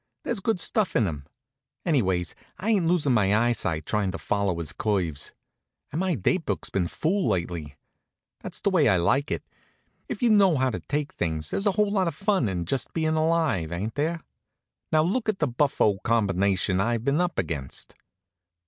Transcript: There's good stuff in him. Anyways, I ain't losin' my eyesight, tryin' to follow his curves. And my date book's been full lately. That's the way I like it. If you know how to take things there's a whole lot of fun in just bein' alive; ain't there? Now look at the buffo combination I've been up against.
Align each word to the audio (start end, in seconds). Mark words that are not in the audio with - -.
There's 0.23 0.39
good 0.39 0.59
stuff 0.59 0.95
in 0.95 1.05
him. 1.05 1.27
Anyways, 1.85 2.33
I 2.57 2.71
ain't 2.71 2.87
losin' 2.87 3.13
my 3.13 3.37
eyesight, 3.37 3.85
tryin' 3.85 4.09
to 4.13 4.17
follow 4.17 4.57
his 4.57 4.73
curves. 4.73 5.31
And 5.91 5.99
my 5.99 6.15
date 6.15 6.43
book's 6.43 6.71
been 6.71 6.87
full 6.87 7.27
lately. 7.27 7.75
That's 8.39 8.61
the 8.61 8.71
way 8.71 8.87
I 8.89 8.97
like 8.97 9.29
it. 9.29 9.43
If 10.09 10.23
you 10.23 10.31
know 10.31 10.57
how 10.57 10.71
to 10.71 10.79
take 10.79 11.13
things 11.13 11.51
there's 11.51 11.67
a 11.67 11.73
whole 11.73 11.91
lot 11.91 12.07
of 12.07 12.15
fun 12.15 12.49
in 12.49 12.65
just 12.65 12.91
bein' 12.93 13.13
alive; 13.13 13.71
ain't 13.71 13.93
there? 13.93 14.21
Now 14.91 15.03
look 15.03 15.29
at 15.29 15.37
the 15.37 15.47
buffo 15.47 15.99
combination 15.99 16.81
I've 16.81 17.05
been 17.05 17.21
up 17.21 17.37
against. 17.37 17.93